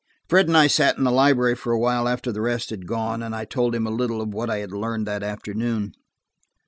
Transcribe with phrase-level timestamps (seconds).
[0.27, 3.21] Fred and I sat in the library for a while after the rest had gone,
[3.21, 5.93] and I told him a little of what I had learned that afternoon.